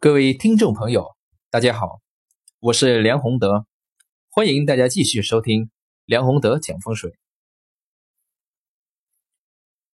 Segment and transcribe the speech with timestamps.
[0.00, 1.16] 各位听众朋友，
[1.50, 2.00] 大家好，
[2.60, 3.66] 我是梁宏德，
[4.28, 5.72] 欢迎大家继续收听
[6.04, 7.18] 梁宏德讲风水。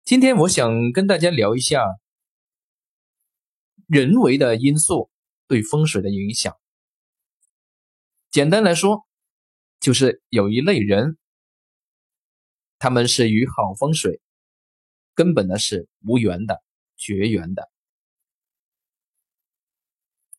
[0.04, 1.86] 今天我想跟大家聊一下
[3.86, 5.12] 人为的因素
[5.48, 6.58] 对风水的影响。
[8.32, 9.06] 简单来说，
[9.80, 11.20] 就是有一类人，
[12.80, 14.20] 他们是与好风水
[15.14, 16.64] 根本呢是无缘的、
[16.98, 17.71] 绝缘的。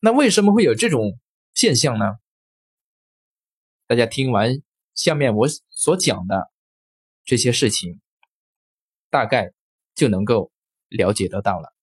[0.05, 1.17] 那为什么会有这种
[1.53, 2.19] 现象呢？
[3.87, 4.61] 大家听完
[4.93, 6.51] 下面我所讲的
[7.23, 8.01] 这些事情，
[9.09, 9.53] 大概
[9.95, 10.51] 就能够
[10.89, 11.73] 了解得到了。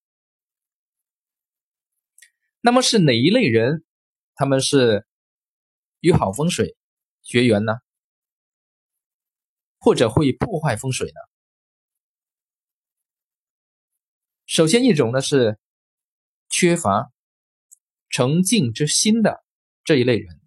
[2.60, 3.86] 那么是哪一类人，
[4.34, 5.06] 他们是
[6.00, 6.76] 与好风水
[7.22, 7.72] 绝缘呢？
[9.78, 11.20] 或者会破坏风水呢？
[14.44, 15.58] 首先一种呢是
[16.50, 17.10] 缺乏。
[18.10, 19.42] 诚敬之心的
[19.84, 20.40] 这一类人，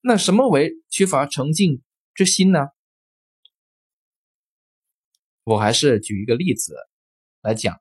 [0.00, 1.82] 那什么为缺乏诚敬
[2.14, 2.68] 之心呢？
[5.42, 6.76] 我还是举一个例子
[7.40, 7.80] 来讲，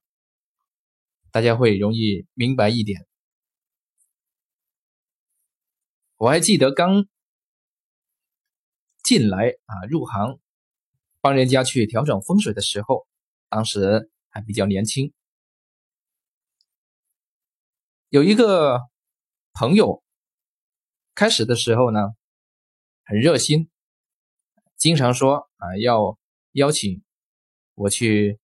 [1.32, 3.06] 大家会容易明白一点。
[6.18, 7.08] 我还记得刚
[9.04, 10.40] 进来啊，入行
[11.20, 13.06] 帮人家去调整风水的时候，
[13.50, 15.14] 当时还比较年轻。
[18.14, 18.80] 有一个
[19.54, 20.04] 朋友，
[21.16, 22.00] 开始的时候呢，
[23.06, 23.72] 很热心，
[24.78, 26.20] 经常说啊要
[26.52, 27.02] 邀请
[27.74, 28.40] 我去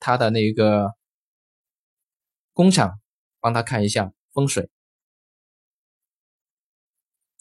[0.00, 0.94] 他的那个
[2.54, 2.98] 工厂
[3.40, 4.70] 帮他看一下风水，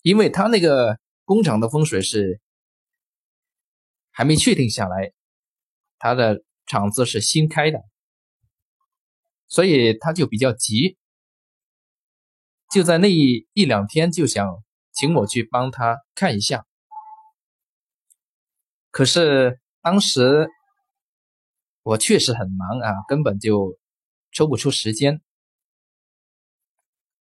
[0.02, 2.41] 因为他那个工厂的风水是
[4.11, 5.14] 还没确定下来，
[5.97, 7.80] 他的厂子是新开的，
[9.47, 10.97] 所以他就比较急。
[12.73, 14.47] 就在那一一两天，就想
[14.93, 16.66] 请我去帮他看一下。
[18.89, 20.50] 可是当时
[21.84, 23.78] 我确实很忙啊，根本就
[24.31, 25.22] 抽不出时间。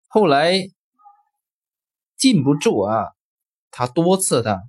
[0.09, 0.71] 后来
[2.17, 3.09] 禁不住啊，
[3.71, 4.63] 他多次的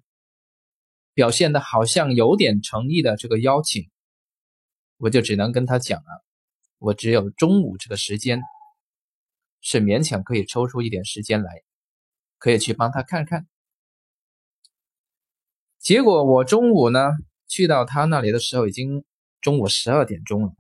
[1.13, 3.89] 表现的好像有点诚意的这个邀请，
[4.97, 6.25] 我就只能跟他讲了，
[6.77, 8.41] 我只有中午这个时间。
[9.63, 11.63] 是勉强可以抽出一点时间来，
[12.37, 13.47] 可以去帮他看看。
[15.79, 17.11] 结果我中午呢
[17.47, 19.05] 去到他那里的时候，已经
[19.39, 20.53] 中午十二点钟了，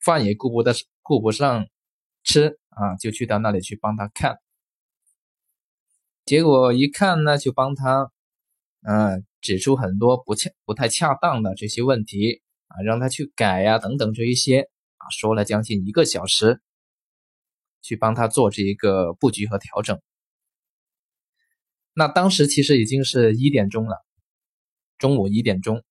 [0.00, 1.66] 饭也顾不得顾不上
[2.22, 4.38] 吃啊，就去到那里去帮他看。
[6.26, 8.12] 结果一看呢，就帮他
[8.82, 14.68] 嗯指出很多不恰不太恰当的这些问题啊，让他去改呀等等这一些
[14.98, 16.60] 啊，说了将近一个小时。
[17.82, 20.00] 去帮他做这一个布局和调整。
[21.92, 23.96] 那当时其实已经是一点钟了，
[24.96, 25.82] 中午一点钟，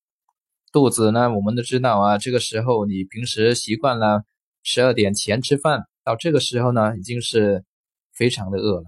[0.71, 4.23] 肚子呢，我们都知道啊，这个时候你平时习惯了
[4.63, 7.65] 十二点前吃饭，到这个时候呢，已经是
[8.13, 8.85] 非常的饿了。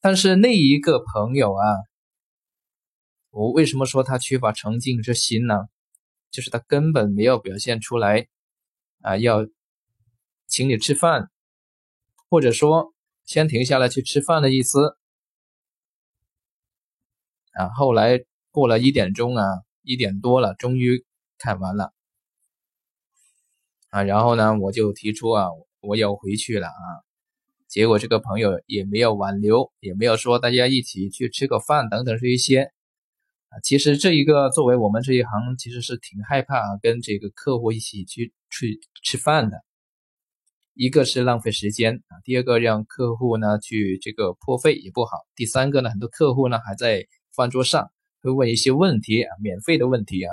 [0.00, 1.64] 但是那一个朋友啊，
[3.30, 5.66] 我为什么说他缺乏诚敬之心呢？
[6.30, 8.28] 就是他根本没有表现出来
[9.00, 9.46] 啊，要。
[10.52, 11.30] 请你吃饭，
[12.28, 12.92] 或者说
[13.24, 14.98] 先停下来去吃饭的意思
[17.54, 17.70] 啊。
[17.70, 19.42] 后来过了一点钟啊，
[19.80, 21.06] 一点多了，终于
[21.38, 21.94] 看完了
[23.88, 24.02] 啊。
[24.02, 25.46] 然后呢，我就提出啊，
[25.80, 26.84] 我要回去了啊。
[27.66, 32.64] 结果这个朋友也没有挽留，也没有说大家一起去吃个饭等等这一些
[33.48, 33.56] 啊。
[33.62, 39.64] 其实这一个作为我们这一行，其实是挺害怕跟这个客户一起去去吃饭的。
[40.74, 47.06] 一个是浪费时间啊，第二个让客户呢去这个破费也不好，第三个呢很多客户呢还在
[47.36, 47.90] 饭桌上
[48.22, 50.32] 会问一些问题啊，免费的问题啊。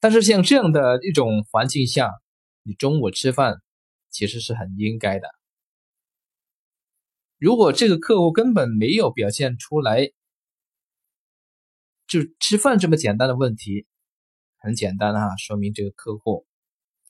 [0.00, 2.10] 但是像这样的一种环境下，
[2.62, 3.60] 你中午吃饭
[4.10, 5.28] 其实是很应该的。
[7.38, 10.10] 如果这个客户根本没有表现出来，
[12.06, 13.86] 就吃饭这么简单的问题，
[14.58, 16.46] 很简单啊，说明这个客户。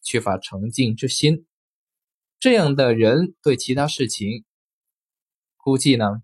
[0.03, 1.47] 缺乏诚敬之心，
[2.41, 4.45] 这样的人对其他事情，
[5.57, 6.23] 估计呢，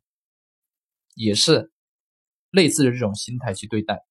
[1.14, 1.70] 也是
[2.50, 4.04] 类似的这种心态去对待。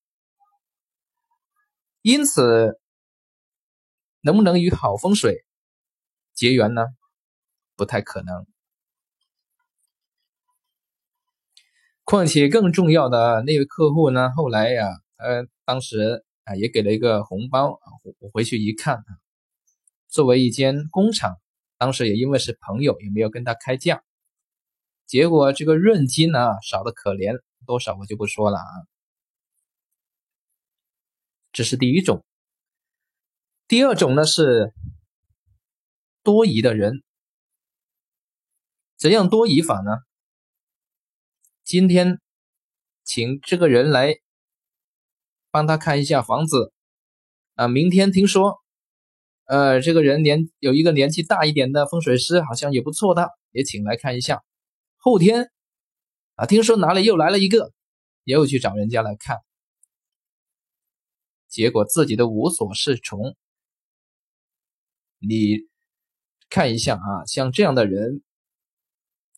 [2.01, 2.79] 因此，
[4.21, 5.45] 能不能与好风水
[6.33, 6.85] 结缘呢？
[7.75, 8.47] 不太可能。
[12.05, 14.87] 况且更重要的那位客户呢，后来呀，
[15.17, 19.26] 呃，当时啊也给了一个红包啊，我回去一看啊。
[20.07, 21.37] 作为一间工厂，
[21.77, 24.03] 当时也因为是朋友，也没有跟他开价。
[25.05, 28.71] 结果这个润金呢少的可怜，多少我就不说了啊。
[31.51, 32.23] 这是第一种。
[33.67, 34.73] 第二种呢是
[36.23, 37.03] 多疑的人，
[38.97, 39.97] 怎样多疑法呢？
[41.63, 42.21] 今天
[43.03, 44.19] 请这个人来
[45.51, 46.71] 帮他看一下房子
[47.55, 48.61] 啊，明天听说，
[49.47, 54.43] 呃，这个人年有一个年纪大一点的风水师，好像也不错的，也请来看一下。
[54.97, 55.49] 后天
[56.35, 57.71] 啊，听说哪里又来了一个，
[58.25, 59.37] 又去找人家来看，
[61.47, 63.37] 结果自己都无所适从。
[65.19, 65.59] 你
[66.49, 68.21] 看一下啊，像这样的人，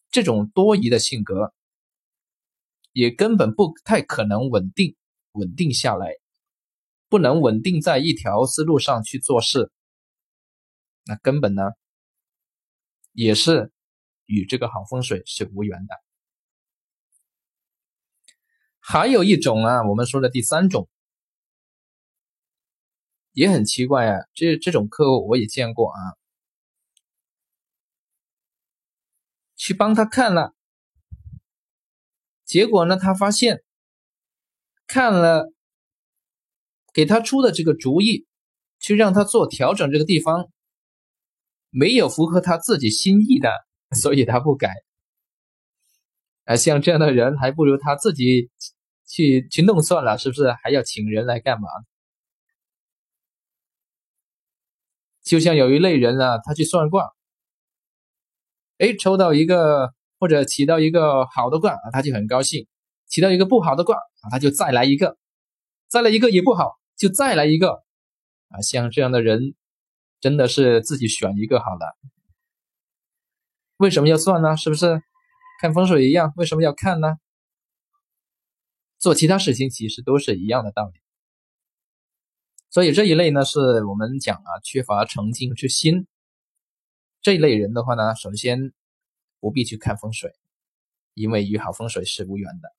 [0.10, 1.54] 这种多疑的性格，
[2.94, 4.96] 也根本不太可能稳定
[5.34, 6.16] 稳定下来，
[7.10, 9.72] 不能稳定在一条思路上去做事，
[11.10, 11.64] 那根本呢，
[13.12, 13.74] 也是。
[14.32, 15.96] 与这个好风水是无缘的。
[18.80, 20.88] 还有一种啊，我们说的第三种
[23.32, 25.98] 也很奇怪啊，这这种客户我也见过啊，
[29.56, 30.54] 去帮他看了，
[32.46, 33.64] 结果呢，他发现
[34.86, 35.52] 看了
[36.94, 38.28] 给他出的这个主意，
[38.78, 40.52] 去让他做调整，这个地方
[41.69, 43.50] 没有符合他自己心意的。
[44.00, 44.71] 所以他不改，
[46.45, 48.51] 啊，像这样的人还不如他自己
[49.07, 50.51] 去去弄算了，是不是？
[50.62, 51.68] 还要请人来干嘛？
[55.24, 57.10] 就像有一类人啊，他去算卦，
[58.77, 62.68] 哎，抽到一个或者起到一个好的卦啊，他就很高兴；
[63.07, 65.18] 起到一个不好的卦啊，他就再来一个，
[65.88, 67.81] 再来一个也不好，就再来一个，
[68.50, 69.56] 啊，像这样的人
[70.19, 71.98] 真的是自己选一个好了。
[73.77, 74.57] 为什么要算呢？
[74.57, 75.01] 是不是
[75.62, 76.33] 看风水一样？
[76.36, 77.18] 为什么要看呢？
[78.98, 81.00] 做其他事情其实都是一样的道理。
[82.69, 86.07] 所以这一类呢，是我们讲啊，缺乏诚敬之心。
[87.21, 88.74] 这一类人的话呢，首先
[89.39, 90.36] 不必去看风水，
[91.13, 92.75] 因为与好风水是无缘的。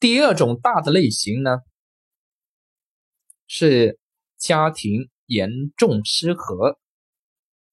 [0.00, 1.60] 第二种大的类型呢，
[3.46, 3.98] 是
[4.38, 6.78] 家庭严重失和。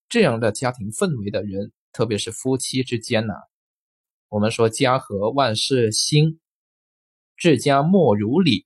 [0.10, 3.34] 这样的家庭氛围的人，特别是夫妻之间呢，
[4.30, 6.40] 我们说家和万事兴，
[7.38, 8.66] 治家莫如礼。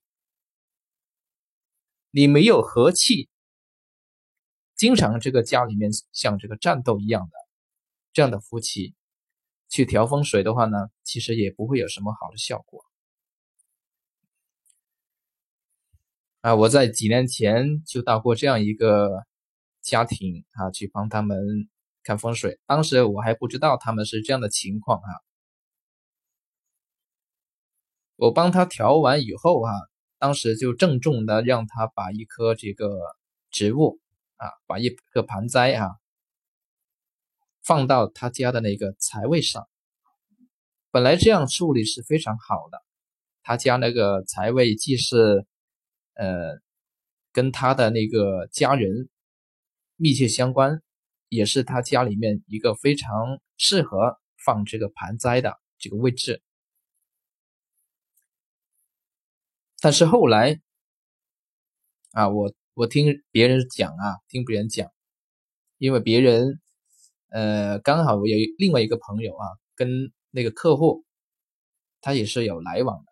[2.10, 3.28] 你没有和气，
[4.74, 7.32] 经常这个家里面像这个战斗一样的，
[8.12, 8.94] 这样的夫妻
[9.68, 12.84] 去调风水的话呢，其实也不会有什么好的效果。
[16.40, 19.24] 啊，我在几年前就到过这样一个。
[19.82, 21.38] 家庭啊，去帮他们
[22.02, 22.60] 看风水。
[22.66, 25.10] 当时我还不知道他们是这样的情况啊。
[28.16, 29.72] 我帮他调完以后啊，
[30.18, 32.90] 当时就郑重的让他把一棵这个
[33.50, 33.98] 植物
[34.36, 35.88] 啊，把一个盆栽啊，
[37.64, 39.66] 放到他家的那个财位上。
[40.90, 42.82] 本来这样处理是非常好的，
[43.40, 45.46] 他家那个财位既是
[46.14, 46.60] 呃
[47.32, 49.08] 跟他的那个家人。
[50.02, 50.80] 密切相关，
[51.28, 56.42] 也是他家里面一个非常适合放这个盆栽的这个位置。
[59.78, 60.58] 但是后来，
[62.12, 64.90] 啊，我我听别人讲啊，听别人讲，
[65.76, 66.58] 因为别人，
[67.28, 69.44] 呃，刚好我有另外一个朋友啊，
[69.74, 71.04] 跟那个客户，
[72.00, 73.09] 他也是有来往的，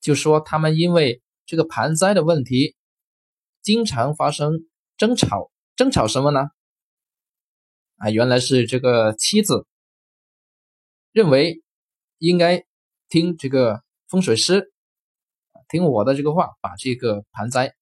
[0.00, 2.76] 就说他们因为这个盘栽的问题，
[3.62, 4.66] 经常发生。
[4.96, 6.40] 争吵，争吵什么呢？
[7.96, 9.66] 啊，原来是这个妻子
[11.10, 11.62] 认为
[12.18, 12.66] 应该
[13.08, 14.74] 听这个风水师，
[15.70, 17.74] 听我的这个话，把这个盘栽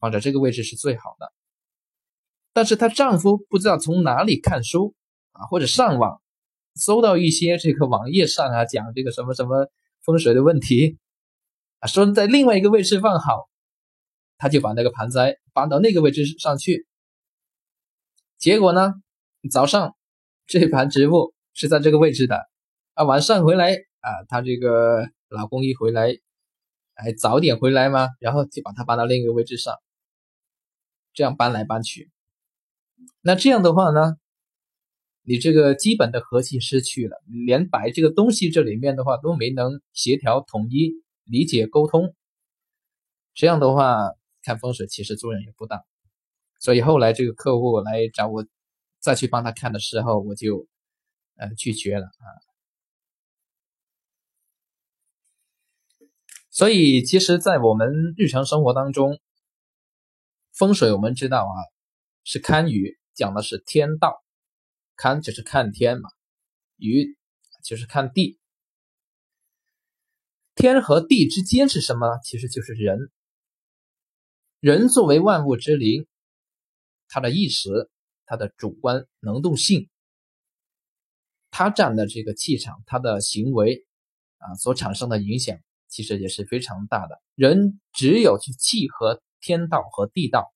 [0.00, 1.30] 放在这个位置是最好的。
[2.54, 4.94] 但是她丈夫不知道从哪里看书
[5.32, 6.22] 啊，或者上网
[6.76, 9.70] 搜到一些这个网页上啊讲这个什么什么
[10.02, 10.96] 风水的问题
[11.80, 13.48] 啊，说在另外一个位置放好。
[14.40, 16.86] 他就把那个盆栽搬到那个位置上去，
[18.38, 18.94] 结果呢，
[19.50, 19.96] 早上
[20.46, 22.48] 这盘植物是在这个位置的，
[22.94, 26.16] 啊，晚上回来啊，他这个老公一回来，
[26.94, 29.74] 哎，早点回来嘛，然后就把它搬到另一个位置上，
[31.14, 32.08] 这样搬来搬去，
[33.20, 34.18] 那这样的话呢，
[35.22, 40.92] 你这个基本的和气失去了，连摆这个东西这里面的话都没能协调统一
[41.28, 42.14] 理解沟通，
[43.34, 44.10] 这样的话。
[44.40, 45.84] 看风水其实作用也不大。
[46.58, 48.46] 所以后来这个客户来找我
[48.98, 50.66] 再去帮他看的时候，我就
[51.36, 52.26] 呃拒绝了啊。
[56.50, 59.20] 所以其实，在我们日常生活当中，
[60.52, 61.58] 风水我们知道啊，
[62.24, 64.24] 是堪舆，讲的是天道，
[64.96, 66.08] 堪就是看天嘛，
[66.78, 67.16] 舆
[67.62, 68.38] 就是看地。
[70.58, 72.18] 天和地之间是什么？
[72.24, 73.12] 其实就是人。
[74.58, 76.08] 人作为万物之灵，
[77.06, 77.88] 他的意识、
[78.26, 79.88] 他的主观能动性，
[81.52, 83.86] 他占的这个气场，他的行为
[84.38, 87.22] 啊所产生的影响，其实也是非常大的。
[87.36, 90.52] 人只有去契合天道和地道，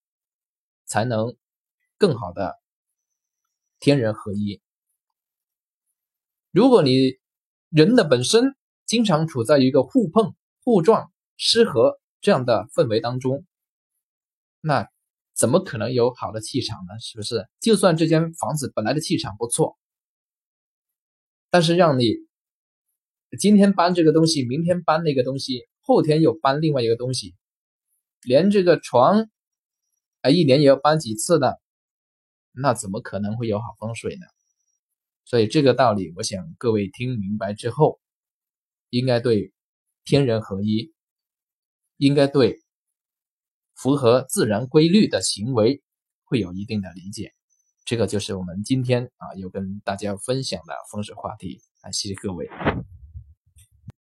[0.83, 1.37] 才能
[1.97, 2.59] 更好的
[3.79, 4.61] 天人合一。
[6.51, 7.13] 如果你
[7.69, 8.53] 人的本身，
[8.93, 13.43] 经常处在一个互碰、互撞、失和这样的氛围当中，
[14.61, 14.87] 那
[15.33, 16.99] 怎么可能有好的气场呢？
[16.99, 17.47] 是不是？
[17.59, 19.79] 就算这间房子本来的气场不错，
[21.49, 22.13] 但是让你
[23.39, 27.33] 今天搬这个东西，明天搬那个东西，后天又搬另外一个东西，
[28.21, 29.27] 连这个床
[30.21, 31.59] 啊一年也要搬几次的，
[32.51, 34.27] 那怎么可能会有好风水呢？
[35.25, 38.02] 所以这个道理，我想各位听明白之后。
[38.93, 39.51] 应该对
[40.05, 40.93] 天人合一，
[41.97, 42.61] 应该对
[43.73, 45.81] 符合自然规律的行为
[46.23, 47.33] 会有一定的理解。
[47.85, 52.47] 这个就是我们今天啊，要跟大家分享的风水话题啊，谢谢各位。